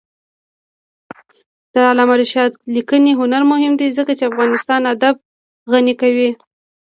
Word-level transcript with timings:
د 1.73 1.75
علامه 1.89 2.15
رشاد 2.21 2.51
لیکنی 2.75 3.11
هنر 3.19 3.41
مهم 3.51 3.73
دی 3.79 3.87
ځکه 3.97 4.11
چې 4.17 4.29
افغانستان 4.31 4.81
ادب 4.93 5.15
غني 5.71 5.93
کوي. 6.01 6.29